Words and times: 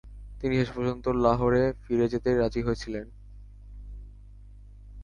তিনি 0.41 0.53
শেষ 0.55 0.69
পর্যন্ত 0.71 1.05
লাহোরে 1.23 1.63
ফিরে 1.83 2.05
যেতে 2.07 2.29
রাজি 2.35 2.61
হয়েছিলেন। 2.61 3.07